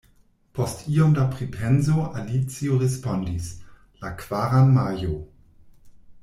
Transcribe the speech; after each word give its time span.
Post 0.59 0.79
iom 0.93 1.11
da 1.17 1.25
pripenso 1.35 2.05
Alicio 2.21 2.79
respondis: 2.85 3.51
la 4.03 4.15
kvaran 4.23 4.75
Majo. 4.79 5.21